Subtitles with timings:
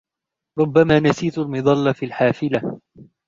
[0.59, 2.79] ربما نسيت المظلة في الحافلة.